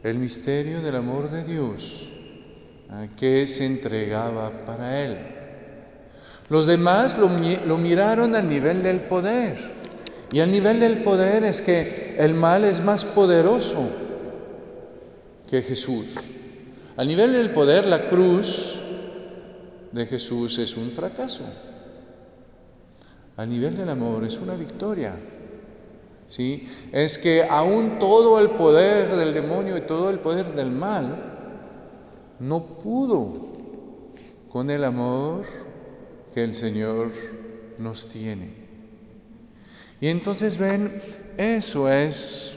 el 0.03 0.19
misterio 0.19 0.81
del 0.81 0.97
amor 0.97 1.31
de 1.31 1.45
Dios 1.45 2.09
que 3.19 3.47
se 3.47 3.67
entregaba 3.67 4.51
para 4.65 5.03
él. 5.03 5.19
Los 6.49 6.67
demás 6.67 7.19
lo, 7.19 7.29
miraron 7.79 8.35
al 8.35 8.49
nivel 8.49 8.83
del 8.83 9.01
poder 9.01 9.57
y 10.33 10.41
el 10.41 10.51
nivel 10.51 10.81
del 10.81 11.03
poder 11.03 11.45
es 11.45 11.61
que 11.61 12.17
el 12.19 12.35
mal 12.35 12.65
es 12.65 12.83
más 12.83 13.05
poderoso 13.05 13.89
que 15.51 15.63
Jesús. 15.63 16.15
A 16.97 17.05
nivel 17.05 17.33
del 17.33 17.51
poder, 17.51 17.87
la 17.87 18.09
cruz 18.09 18.68
de 19.93 20.07
Jesús 20.07 20.59
es 20.59 20.77
un 20.77 20.91
fracaso. 20.91 21.45
A 23.37 23.47
nivel 23.47 23.77
del 23.77 23.89
amor 23.89 24.25
es 24.25 24.37
una 24.39 24.55
victoria. 24.55 25.19
¿Sí? 26.27 26.69
Es 26.93 27.19
que 27.19 27.45
aún 27.45 27.99
todo 27.99 28.39
el 28.39 28.51
poder 28.51 29.15
del 29.17 29.33
demonio 29.33 29.77
y 29.77 29.83
todo 29.83 30.11
el 30.11 30.19
poder 30.19 30.47
del 30.55 30.71
mal 30.71 31.17
no 32.39 32.79
pudo 32.79 33.49
con 34.51 34.71
el 34.71 34.85
amor 34.85 35.45
que 36.35 36.45
el 36.45 36.55
Señor 36.55 37.11
nos 37.79 38.09
tiene. 38.09 38.53
Y 40.01 40.09
entonces 40.09 40.59
ven, 40.59 41.01
eso 41.37 41.91
es 41.91 42.55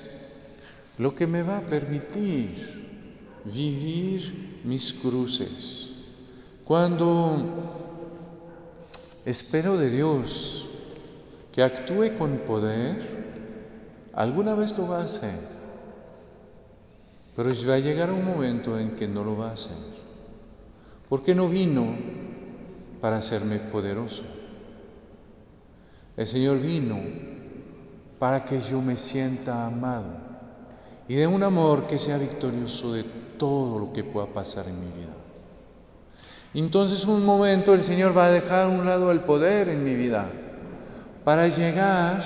lo 0.98 1.16
que 1.16 1.28
me 1.28 1.42
va 1.42 1.58
a 1.58 1.62
permitir 1.62 2.50
vivir 3.46 4.62
mis 4.64 4.94
cruces. 4.94 5.71
Cuando 6.72 7.36
espero 9.26 9.76
de 9.76 9.90
Dios 9.90 10.70
que 11.52 11.64
actúe 11.64 12.18
con 12.18 12.38
poder, 12.48 13.02
alguna 14.14 14.56
vez 14.56 14.78
lo 14.78 14.88
va 14.88 15.00
a 15.00 15.04
hacer, 15.04 15.38
pero 17.36 17.52
va 17.68 17.74
a 17.74 17.80
llegar 17.80 18.10
un 18.10 18.24
momento 18.24 18.80
en 18.80 18.92
que 18.92 19.06
no 19.06 19.26
lo 19.26 19.36
va 19.36 19.50
a 19.50 19.52
hacer, 19.52 19.76
porque 21.10 21.36
no 21.36 21.50
vino 21.50 21.94
para 23.02 23.18
hacerme 23.18 23.58
poderoso. 23.60 24.24
El 26.16 26.26
Señor 26.26 26.62
vino 26.62 27.02
para 28.18 28.46
que 28.46 28.62
yo 28.62 28.82
me 28.82 28.96
sienta 28.96 29.66
amado 29.66 30.08
y 31.10 31.16
de 31.16 31.28
un 31.28 31.44
amor 31.44 31.86
que 31.86 32.00
sea 32.00 32.18
victorioso 32.18 32.94
de 32.94 33.04
todo 33.38 33.78
lo 33.78 33.92
que 33.92 34.06
pueda 34.06 34.28
pasar 34.28 34.70
en 34.70 34.80
mi 34.80 34.88
vida. 34.98 35.31
Entonces 36.54 37.06
un 37.06 37.26
momento 37.26 37.74
el 37.74 37.84
Señor 37.84 38.18
va 38.18 38.26
a 38.26 38.32
dejar 38.32 38.66
a 38.66 38.68
un 38.68 38.86
lado 38.86 39.12
el 39.12 39.22
poder 39.22 39.70
en 39.70 39.86
mi 39.86 39.96
vida 39.96 40.30
para 41.24 41.48
llegar 41.48 42.22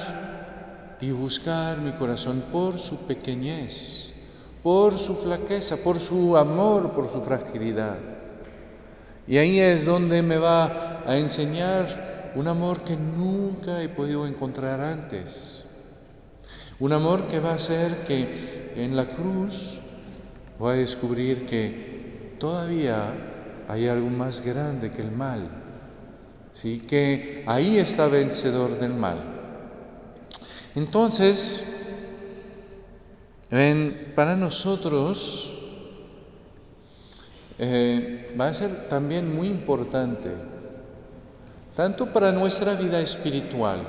y 1.00 1.12
buscar 1.12 1.78
mi 1.80 1.92
corazón 1.92 2.44
por 2.52 2.80
su 2.80 3.06
pequeñez, 3.06 4.14
por 4.64 4.98
su 4.98 5.14
flaqueza, 5.14 5.78
por 5.78 6.00
su 6.00 6.38
amor, 6.38 6.94
por 6.94 7.08
su 7.08 7.22
fragilidad. 7.22 7.98
Y 9.28 9.38
ahí 9.38 9.60
es 9.60 9.86
donde 9.86 10.24
me 10.24 10.38
va 10.38 11.04
a 11.06 11.18
enseñar 11.18 11.86
un 12.36 12.48
amor 12.48 12.82
que 12.82 12.96
nunca 12.96 13.84
he 13.84 13.90
podido 13.90 14.26
encontrar 14.26 14.82
antes. 14.82 15.66
Un 16.80 16.94
amor 16.94 17.28
que 17.28 17.40
va 17.40 17.52
a 17.52 17.56
hacer 17.56 17.96
que 18.08 18.74
en 18.76 18.96
la 18.96 19.06
cruz 19.06 19.82
voy 20.58 20.74
a 20.74 20.78
descubrir 20.78 21.46
que 21.46 22.36
todavía 22.40 23.35
hay 23.68 23.88
algo 23.88 24.10
más 24.10 24.46
grande 24.46 24.92
que 24.92 25.02
el 25.02 25.12
mal. 25.12 25.50
¿Sí? 26.54 26.80
Que 26.80 27.44
ahí 27.48 27.78
está 27.78 28.08
vencedor 28.08 28.80
del 28.80 28.94
mal. 28.94 29.18
Entonces, 30.76 31.64
para 34.16 34.36
nosotros 34.36 35.66
eh, 37.58 38.36
va 38.40 38.48
a 38.48 38.54
ser 38.54 38.90
también 38.90 39.34
muy 39.34 39.48
importante, 39.48 40.30
tanto 41.76 42.12
para 42.12 42.32
nuestra 42.34 42.74
vida 42.74 43.00
espiritual. 43.00 43.80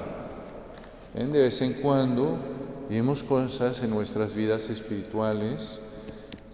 De 1.14 1.26
vez 1.26 1.62
en 1.62 1.72
cuando 1.74 2.36
vemos 2.88 3.24
cosas 3.24 3.82
en 3.82 3.90
nuestras 3.90 4.34
vidas 4.34 4.68
espirituales 4.70 5.80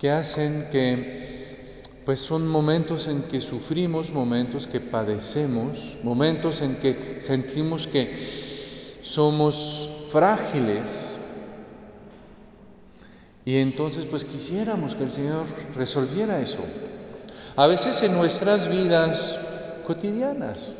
que 0.00 0.11
hacen 0.11 0.69
que, 0.71 1.41
pues 2.04 2.21
son 2.21 2.49
momentos 2.49 3.09
en 3.09 3.23
que 3.23 3.40
sufrimos, 3.40 4.12
momentos 4.12 4.66
que 4.66 4.80
padecemos, 4.80 5.99
momentos 6.02 6.62
en 6.62 6.76
que 6.76 7.21
sentimos 7.21 7.87
que 7.87 8.12
somos 9.02 10.09
frágiles. 10.11 11.16
Y 13.44 13.56
entonces 13.56 14.04
pues 14.04 14.25
quisiéramos 14.25 14.94
que 14.94 15.04
el 15.04 15.11
Señor 15.11 15.47
resolviera 15.75 16.40
eso. 16.40 16.64
A 17.56 17.66
veces 17.66 18.02
en 18.02 18.14
nuestras 18.14 18.68
vidas 18.68 19.38
cotidianas, 19.85 20.73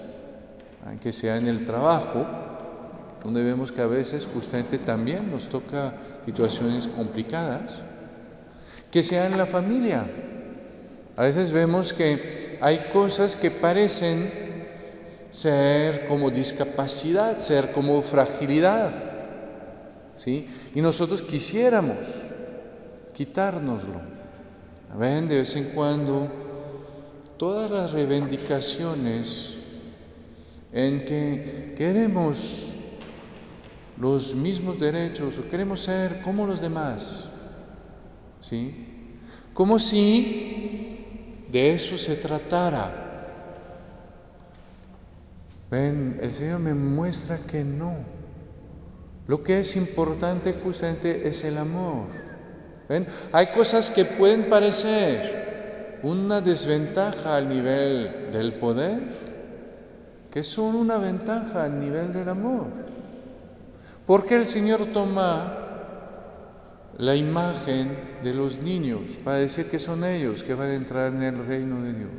aunque 0.87 1.13
sea 1.13 1.37
en 1.37 1.49
el 1.49 1.65
trabajo, 1.65 2.27
donde 3.23 3.43
vemos 3.43 3.71
que 3.71 3.83
a 3.83 3.87
veces 3.87 4.29
justamente 4.33 4.79
también 4.79 5.31
nos 5.31 5.49
toca 5.49 5.95
situaciones 6.25 6.89
complicadas, 6.89 7.83
que 8.91 9.03
sea 9.03 9.27
en 9.27 9.37
la 9.37 9.47
familia. 9.47 10.07
A 11.17 11.23
veces 11.23 11.53
vemos 11.53 11.93
que 11.93 12.59
hay 12.61 12.91
cosas 12.93 13.37
que 13.37 13.51
parecen 13.51 14.31
ser 15.31 16.07
como 16.07 16.31
discapacidad, 16.31 17.37
ser 17.37 17.73
como 17.73 18.01
fragilidad, 18.03 18.93
¿sí? 20.15 20.49
Y 20.75 20.81
nosotros 20.81 21.23
quisiéramos 21.23 22.29
quitárnoslo. 23.15 24.01
Ven 24.99 25.29
de 25.29 25.37
vez 25.37 25.57
en 25.57 25.65
cuando 25.75 26.31
todas 27.39 27.71
las 27.71 27.93
reivindicaciones 27.93 29.59
en 30.73 31.05
que 31.05 31.75
queremos 31.77 32.79
los 33.99 34.35
mismos 34.35 34.79
derechos 34.79 35.39
o 35.39 35.49
queremos 35.49 35.81
ser 35.81 36.23
como 36.23 36.47
los 36.47 36.61
demás. 36.61 37.25
¿Sí? 38.41 39.19
Como 39.55 39.79
si 39.79 41.02
de 41.53 41.75
eso 41.75 41.99
se 41.99 42.17
tratara. 42.17 43.11
Ven, 45.71 46.19
el 46.23 46.33
Señor 46.33 46.61
me 46.61 46.75
muestra 46.75 47.39
que 47.39 47.63
no. 47.63 47.95
Lo 49.27 49.43
que 49.43 49.61
es 49.61 49.77
importante 49.77 50.55
justamente 50.55 51.29
es 51.29 51.45
el 51.45 51.59
amor. 51.59 52.07
¿Ven? 52.89 53.07
Hay 53.33 53.49
cosas 53.49 53.91
que 53.91 54.05
pueden 54.05 54.49
parecer 54.49 56.01
una 56.03 56.41
desventaja 56.41 57.37
al 57.37 57.49
nivel 57.49 58.33
del 58.33 58.55
poder, 58.55 59.01
que 60.33 60.43
son 60.43 60.75
una 60.75 60.99
ventaja 60.99 61.65
al 61.65 61.79
nivel 61.79 62.13
del 62.13 62.29
amor. 62.31 62.67
Porque 64.07 64.37
el 64.37 64.47
Señor 64.47 64.87
toma 64.87 65.72
la 66.99 67.17
imagen 67.17 67.97
de 68.23 68.35
los 68.35 68.59
niños 68.59 69.19
para 69.25 69.39
decir 69.39 69.67
que 69.67 69.79
son 69.79 70.05
ellos 70.05 70.43
que 70.43 70.55
van 70.55 70.71
a 70.71 70.75
entrar 70.75 71.13
en 71.13 71.23
el 71.23 71.47
reino 71.47 71.83
de 71.83 71.93
Dios. 71.95 72.11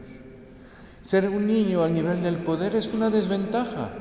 Ser 1.01 1.29
un 1.29 1.47
niño 1.47 1.83
al 1.83 1.93
nivel 1.93 2.23
del 2.23 2.37
poder 2.37 2.75
es 2.75 2.93
una 2.93 3.09
desventaja. 3.09 3.91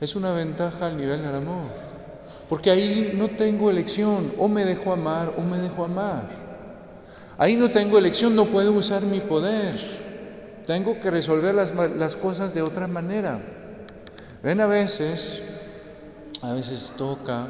Es 0.00 0.14
una 0.16 0.32
ventaja 0.32 0.86
al 0.86 0.96
nivel 0.96 1.22
del 1.22 1.34
amor. 1.34 1.66
Porque 2.48 2.70
ahí 2.70 3.12
no 3.16 3.28
tengo 3.28 3.70
elección. 3.70 4.32
O 4.38 4.48
me 4.48 4.64
dejo 4.64 4.92
amar 4.92 5.34
o 5.36 5.42
me 5.42 5.58
dejo 5.58 5.84
amar. 5.84 6.28
Ahí 7.38 7.56
no 7.56 7.70
tengo 7.70 7.98
elección, 7.98 8.36
no 8.36 8.44
puedo 8.44 8.72
usar 8.72 9.02
mi 9.02 9.20
poder. 9.20 9.74
Tengo 10.66 11.00
que 11.00 11.10
resolver 11.10 11.54
las, 11.54 11.74
las 11.74 12.16
cosas 12.16 12.52
de 12.52 12.60
otra 12.60 12.86
manera. 12.86 13.40
Ven 14.42 14.60
a 14.60 14.66
veces, 14.66 15.42
a 16.42 16.52
veces 16.52 16.92
toca 16.98 17.48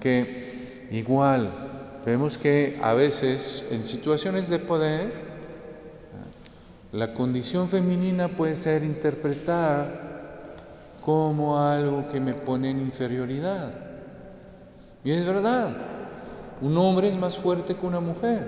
que 0.00 0.55
Igual, 0.90 1.52
vemos 2.04 2.38
que 2.38 2.78
a 2.82 2.94
veces 2.94 3.68
en 3.72 3.84
situaciones 3.84 4.48
de 4.48 4.58
poder, 4.58 5.10
la 6.92 7.12
condición 7.12 7.68
femenina 7.68 8.28
puede 8.28 8.54
ser 8.54 8.84
interpretada 8.84 10.02
como 11.02 11.60
algo 11.60 12.04
que 12.10 12.20
me 12.20 12.34
pone 12.34 12.70
en 12.70 12.80
inferioridad. 12.80 13.72
Y 15.04 15.10
es 15.10 15.26
verdad, 15.26 15.76
un 16.60 16.76
hombre 16.78 17.08
es 17.08 17.16
más 17.16 17.36
fuerte 17.36 17.74
que 17.74 17.86
una 17.86 18.00
mujer, 18.00 18.44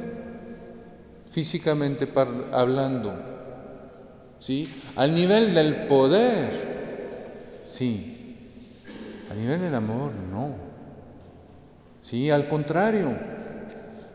físicamente 1.27 2.09
hablando. 2.53 3.15
¿Sí? 4.39 4.73
Al 4.95 5.15
nivel 5.15 5.53
del 5.53 5.87
poder, 5.87 6.51
sí. 7.67 8.15
A 9.31 9.35
nivel 9.35 9.61
del 9.61 9.75
amor, 9.75 10.13
no. 10.31 10.68
Sí, 12.09 12.31
al 12.31 12.49
contrario. 12.49 13.19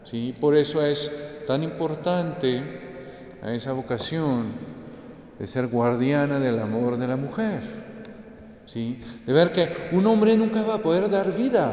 Sí, 0.04 0.34
por 0.42 0.58
eso 0.58 0.84
es 0.84 1.44
tan 1.46 1.62
importante 1.62 2.64
a 3.44 3.54
esa 3.54 3.74
vocación 3.74 4.52
de 5.38 5.46
ser 5.46 5.68
guardiana 5.68 6.40
del 6.40 6.58
amor 6.58 6.98
de 6.98 7.08
la 7.08 7.18
mujer. 7.18 7.60
¿Sí? 8.66 9.00
De 9.28 9.34
ver 9.34 9.52
que 9.52 9.70
un 9.92 10.08
hombre 10.08 10.36
nunca 10.36 10.64
va 10.64 10.74
a 10.74 10.78
poder 10.80 11.08
dar 11.12 11.38
vida, 11.38 11.72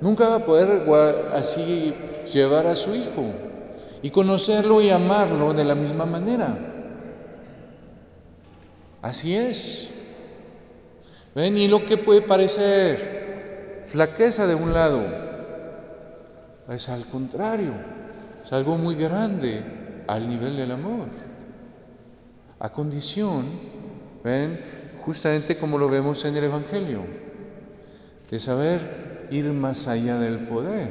nunca 0.00 0.26
va 0.26 0.36
a 0.36 0.46
poder 0.46 0.88
así 1.34 1.92
llevar 2.32 2.66
a 2.66 2.74
su 2.74 2.94
hijo 2.94 3.26
y 4.00 4.08
conocerlo 4.08 4.80
y 4.80 4.88
amarlo 4.88 5.52
de 5.52 5.64
la 5.64 5.74
misma 5.74 6.06
manera. 6.06 6.56
Así 9.02 9.36
es. 9.36 9.90
¿Ven? 11.34 11.58
Y 11.58 11.68
lo 11.68 11.84
que 11.84 11.98
puede 11.98 12.22
parecer 12.22 13.16
flaqueza 13.84 14.46
de 14.46 14.54
un 14.54 14.72
lado, 14.72 15.25
es 16.74 16.88
al 16.88 17.04
contrario, 17.04 17.72
es 18.42 18.52
algo 18.52 18.76
muy 18.76 18.96
grande 18.96 19.62
al 20.06 20.28
nivel 20.28 20.56
del 20.56 20.72
amor. 20.72 21.08
A 22.58 22.72
condición, 22.72 23.44
ven, 24.24 24.60
justamente 25.04 25.56
como 25.56 25.78
lo 25.78 25.88
vemos 25.88 26.24
en 26.24 26.36
el 26.36 26.44
Evangelio, 26.44 27.02
de 28.30 28.38
saber 28.40 29.28
ir 29.30 29.44
más 29.46 29.86
allá 29.86 30.18
del 30.18 30.38
poder. 30.40 30.90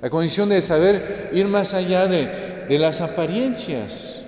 A 0.00 0.08
condición 0.08 0.48
de 0.48 0.62
saber 0.62 1.30
ir 1.32 1.46
más 1.48 1.74
allá 1.74 2.06
de, 2.06 2.66
de 2.68 2.78
las 2.78 3.02
apariencias. 3.02 4.22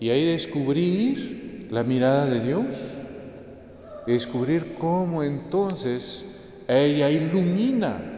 Y 0.00 0.10
ahí 0.10 0.26
descubrir 0.26 1.68
la 1.70 1.82
mirada 1.82 2.26
de 2.26 2.40
Dios. 2.40 2.98
Y 4.06 4.12
descubrir 4.12 4.74
cómo 4.74 5.22
entonces 5.22 6.40
ella 6.68 7.08
ilumina 7.08 8.14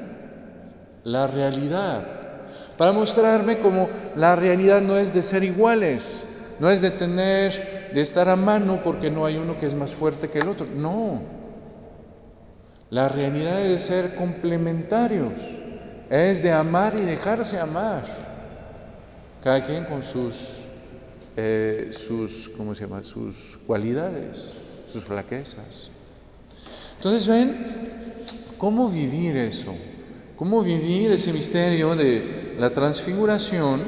la 1.07 1.29
realidad, 1.29 2.05
para 2.77 2.91
mostrarme 2.91 3.61
como 3.61 3.89
la 4.17 4.35
realidad 4.35 4.81
no 4.81 4.97
es 4.97 5.15
de 5.15 5.23
ser 5.23 5.45
iguales, 5.45 6.27
no 6.59 6.69
es 6.69 6.81
de 6.81 6.91
tener, 6.91 7.91
de 7.95 8.01
estar 8.01 8.29
a 8.29 8.35
mano 8.35 8.81
porque 8.83 9.09
no 9.09 9.25
hay 9.25 9.37
uno 9.37 9.57
que 9.57 9.67
es 9.67 9.75
más 9.75 9.95
fuerte 9.95 10.29
que 10.29 10.41
el 10.41 10.49
otro, 10.49 10.67
no. 10.67 11.23
La 12.91 13.09
realidad 13.09 13.63
es 13.63 13.71
de 13.71 13.79
ser 13.79 14.15
complementarios, 14.17 15.39
es 16.11 16.43
de 16.43 16.51
amar 16.51 16.95
y 16.99 17.05
dejarse 17.05 17.61
amar, 17.61 18.03
cada 19.45 19.63
quien 19.63 19.85
con 19.85 20.03
sus, 20.03 20.65
eh, 21.37 21.91
sus, 21.93 22.49
¿cómo 22.57 22.75
se 22.75 22.81
llama? 22.81 23.05
Sus 23.05 23.61
cualidades, 23.65 24.55
sus 24.89 25.05
flaquezas. 25.05 25.89
Entonces, 26.97 27.29
ven, 27.29 27.57
¿cómo 28.59 28.89
vivir 28.89 29.37
eso? 29.37 29.73
Cómo 30.37 30.63
vivir 30.63 31.11
ese 31.13 31.33
misterio 31.33 31.97
de 31.97 32.57
la 32.59 32.71
transfiguración 32.71 33.81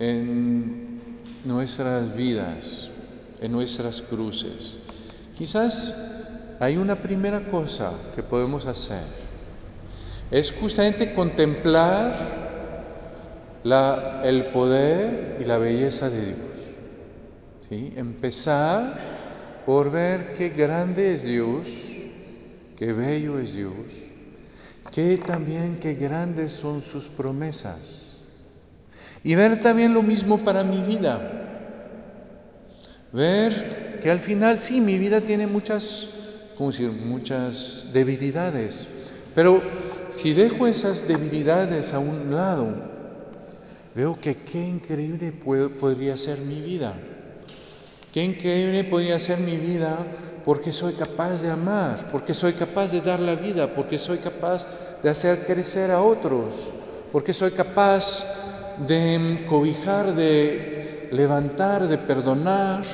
en 0.00 1.00
nuestras 1.44 2.16
vidas, 2.16 2.90
en 3.40 3.52
nuestras 3.52 4.02
cruces. 4.02 4.78
Quizás 5.38 6.56
hay 6.58 6.76
una 6.76 6.96
primera 6.96 7.48
cosa 7.50 7.92
que 8.14 8.22
podemos 8.22 8.66
hacer. 8.66 9.02
Es 10.30 10.52
justamente 10.52 11.14
contemplar 11.14 12.12
el 14.24 14.46
poder 14.46 15.38
y 15.40 15.44
la 15.44 15.58
belleza 15.58 16.10
de 16.10 16.26
Dios. 16.26 16.38
Empezar 17.96 18.98
por 19.64 19.90
ver 19.90 20.34
qué 20.34 20.50
grande 20.50 21.12
es 21.12 21.24
Dios, 21.24 21.68
qué 22.76 22.92
bello 22.92 23.38
es 23.38 23.54
Dios 23.54 24.13
que 24.94 25.16
también 25.16 25.76
qué 25.80 25.94
grandes 25.94 26.52
son 26.52 26.80
sus 26.80 27.08
promesas. 27.08 28.18
Y 29.24 29.34
ver 29.34 29.58
también 29.58 29.92
lo 29.92 30.04
mismo 30.04 30.38
para 30.38 30.62
mi 30.62 30.82
vida. 30.82 31.50
Ver 33.12 33.98
que 34.00 34.10
al 34.10 34.20
final 34.20 34.58
sí, 34.58 34.80
mi 34.80 34.98
vida 34.98 35.20
tiene 35.20 35.48
muchas, 35.48 36.10
¿cómo 36.56 36.70
decir? 36.70 36.90
Muchas 36.92 37.88
debilidades. 37.92 38.88
Pero 39.34 39.60
si 40.08 40.32
dejo 40.32 40.68
esas 40.68 41.08
debilidades 41.08 41.92
a 41.92 41.98
un 41.98 42.32
lado, 42.32 42.68
veo 43.96 44.16
que 44.20 44.36
qué 44.36 44.62
increíble 44.62 45.32
podría 45.32 46.16
ser 46.16 46.38
mi 46.42 46.60
vida. 46.60 46.94
Qué 48.14 48.22
increíble 48.22 48.84
podría 48.84 49.18
ser 49.18 49.40
mi 49.40 49.56
vida 49.56 49.98
porque 50.44 50.70
soy 50.70 50.92
capaz 50.92 51.42
de 51.42 51.50
amar, 51.50 52.12
porque 52.12 52.32
soy 52.32 52.52
capaz 52.52 52.92
de 52.92 53.00
dar 53.00 53.18
la 53.18 53.34
vida, 53.34 53.74
porque 53.74 53.98
soy 53.98 54.18
capaz 54.18 54.68
de 55.02 55.10
hacer 55.10 55.44
crecer 55.44 55.90
a 55.90 56.00
otros, 56.00 56.72
porque 57.10 57.32
soy 57.32 57.50
capaz 57.50 58.76
de 58.86 59.44
cobijar, 59.48 60.14
de 60.14 61.08
levantar, 61.10 61.88
de 61.88 61.98
perdonar, 61.98 62.84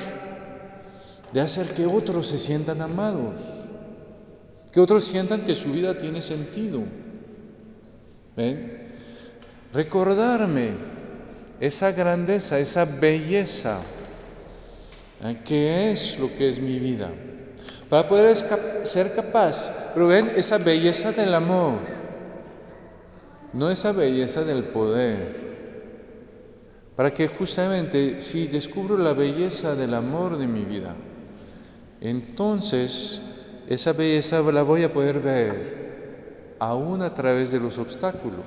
de 1.31 1.39
hacer 1.39 1.67
que 1.75 1.85
otros 1.85 2.25
se 2.25 2.39
sientan 2.39 2.81
amados, 2.81 3.35
que 4.71 4.79
otros 4.79 5.03
sientan 5.03 5.41
que 5.41 5.53
su 5.53 5.71
vida 5.71 5.99
tiene 5.99 6.23
sentido. 6.23 6.81
¿Ven? 8.35 8.95
Recordarme 9.71 10.71
esa 11.59 11.91
grandeza, 11.91 12.57
esa 12.57 12.85
belleza, 12.85 13.81
que 15.45 15.91
es 15.91 16.19
lo 16.19 16.27
que 16.35 16.49
es 16.49 16.59
mi 16.59 16.79
vida 16.79 17.11
para 17.91 18.07
poder 18.07 18.33
ser 18.83 19.13
capaz, 19.13 19.91
pero 19.93 20.07
ven 20.07 20.31
esa 20.37 20.57
belleza 20.59 21.11
del 21.11 21.33
amor, 21.33 21.79
no 23.51 23.69
esa 23.69 23.91
belleza 23.91 24.45
del 24.45 24.63
poder, 24.63 25.35
para 26.95 27.11
que 27.11 27.27
justamente 27.27 28.21
si 28.21 28.47
descubro 28.47 28.95
la 28.95 29.11
belleza 29.11 29.75
del 29.75 29.93
amor 29.93 30.37
de 30.37 30.47
mi 30.47 30.63
vida, 30.63 30.95
entonces 31.99 33.21
esa 33.67 33.91
belleza 33.91 34.41
la 34.53 34.63
voy 34.63 34.83
a 34.83 34.93
poder 34.93 35.19
ver 35.19 36.55
aún 36.59 37.01
a 37.01 37.13
través 37.13 37.51
de 37.51 37.59
los 37.59 37.77
obstáculos, 37.77 38.45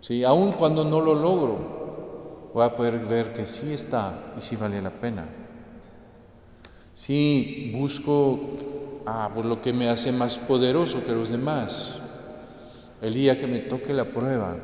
¿sí? 0.00 0.24
aún 0.24 0.52
cuando 0.52 0.82
no 0.82 1.02
lo 1.02 1.14
logro, 1.14 1.87
voy 2.52 2.64
a 2.64 2.74
poder 2.74 2.98
ver 2.98 3.32
que 3.32 3.46
sí 3.46 3.72
está 3.72 4.32
y 4.36 4.40
sí 4.40 4.56
vale 4.56 4.80
la 4.80 4.90
pena. 4.90 5.26
Si 6.92 7.70
busco 7.74 8.40
ah, 9.06 9.30
por 9.34 9.44
lo 9.44 9.62
que 9.62 9.72
me 9.72 9.88
hace 9.88 10.12
más 10.12 10.38
poderoso 10.38 11.04
que 11.04 11.12
los 11.12 11.28
demás, 11.28 11.98
el 13.00 13.14
día 13.14 13.38
que 13.38 13.46
me 13.46 13.60
toque 13.60 13.92
la 13.92 14.04
prueba, 14.04 14.56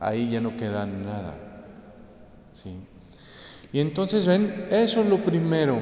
ahí 0.00 0.30
ya 0.30 0.40
no 0.40 0.56
queda 0.56 0.86
nada. 0.86 1.34
¿sí? 2.52 2.76
Y 3.72 3.80
entonces 3.80 4.26
ven, 4.26 4.68
eso 4.70 5.00
es 5.00 5.08
lo 5.08 5.18
primero. 5.18 5.78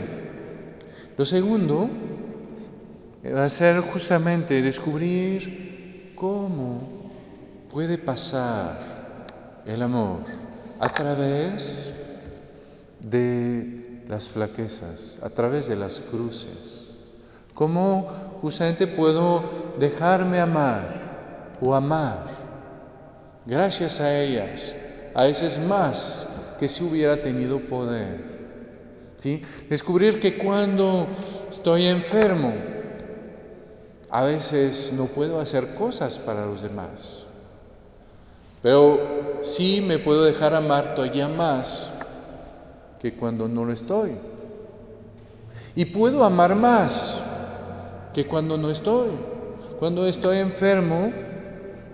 Lo 1.16 1.24
segundo 1.24 1.88
va 3.24 3.44
a 3.44 3.48
ser 3.48 3.80
justamente 3.80 4.62
descubrir 4.62 6.12
cómo 6.16 6.88
puede 7.70 7.98
pasar 7.98 8.78
el 9.66 9.82
amor 9.82 10.43
a 10.80 10.88
través 10.88 11.94
de 13.00 14.02
las 14.08 14.28
flaquezas, 14.28 15.20
a 15.22 15.30
través 15.30 15.68
de 15.68 15.76
las 15.76 16.00
cruces. 16.00 16.90
¿Cómo 17.54 18.08
justamente 18.42 18.86
puedo 18.86 19.44
dejarme 19.78 20.40
amar 20.40 21.56
o 21.60 21.74
amar 21.74 22.26
gracias 23.46 24.00
a 24.00 24.20
ellas? 24.20 24.74
A 25.14 25.24
veces 25.24 25.60
más 25.68 26.28
que 26.58 26.66
si 26.66 26.82
hubiera 26.84 27.22
tenido 27.22 27.60
poder. 27.60 28.34
¿Sí? 29.16 29.42
Descubrir 29.70 30.20
que 30.20 30.36
cuando 30.36 31.06
estoy 31.48 31.86
enfermo, 31.86 32.52
a 34.10 34.24
veces 34.24 34.92
no 34.96 35.06
puedo 35.06 35.40
hacer 35.40 35.74
cosas 35.74 36.18
para 36.18 36.46
los 36.46 36.62
demás. 36.62 37.23
Pero 38.64 39.40
sí 39.42 39.84
me 39.86 39.98
puedo 39.98 40.24
dejar 40.24 40.54
amar 40.54 40.94
todavía 40.94 41.28
más 41.28 41.92
que 42.98 43.12
cuando 43.12 43.46
no 43.46 43.66
lo 43.66 43.74
estoy. 43.74 44.12
Y 45.76 45.84
puedo 45.84 46.24
amar 46.24 46.54
más 46.54 47.22
que 48.14 48.24
cuando 48.24 48.56
no 48.56 48.70
estoy. 48.70 49.10
Cuando 49.78 50.06
estoy 50.06 50.38
enfermo, 50.38 51.12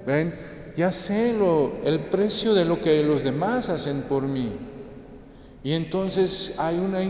¿ven? 0.06 0.32
ya 0.76 0.92
sé 0.92 1.36
lo, 1.36 1.72
el 1.82 2.04
precio 2.04 2.54
de 2.54 2.64
lo 2.64 2.80
que 2.80 3.02
los 3.02 3.24
demás 3.24 3.68
hacen 3.68 4.02
por 4.02 4.22
mí. 4.22 4.52
Y 5.64 5.72
entonces 5.72 6.60
hay 6.60 6.78
una, 6.78 7.00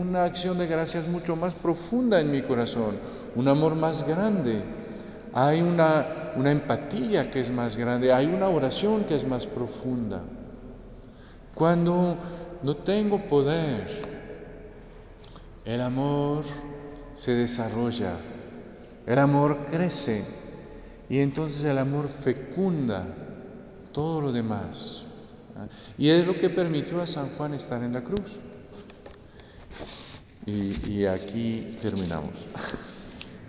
una 0.00 0.22
acción 0.22 0.56
de 0.56 0.68
gracias 0.68 1.08
mucho 1.08 1.34
más 1.34 1.56
profunda 1.56 2.20
en 2.20 2.30
mi 2.30 2.42
corazón, 2.42 2.96
un 3.34 3.48
amor 3.48 3.74
más 3.74 4.06
grande. 4.06 4.62
Hay 5.32 5.60
una, 5.60 6.06
empatía 6.36 7.30
que 7.30 7.40
es 7.40 7.50
más 7.50 7.76
grande, 7.76 8.12
hay 8.12 8.26
una 8.26 8.48
oración 8.48 9.04
que 9.04 9.14
es 9.14 9.26
más 9.26 9.46
profunda. 9.46 10.22
Cuando 11.54 12.16
no 12.62 12.76
tengo 12.76 13.18
poder. 13.18 14.20
El 15.64 15.82
amor 15.82 16.44
se 17.12 17.34
desarrolla, 17.34 18.14
el 19.06 19.18
amor 19.18 19.66
crece 19.70 20.24
y 21.08 21.18
entonces 21.18 21.64
el 21.64 21.78
amor 21.78 22.08
fecunda 22.08 23.06
todo 23.92 24.20
lo 24.22 24.32
demás. 24.32 25.04
Y 25.98 26.08
es 26.08 26.26
lo 26.26 26.36
que 26.36 26.48
permitió 26.48 27.00
a 27.00 27.06
San 27.06 27.28
Juan 27.28 27.52
estar 27.54 27.84
en 27.84 27.92
la 27.92 28.02
cruz. 28.02 28.40
Y 30.46 31.04
aquí 31.04 31.76
terminamos. 31.80 32.32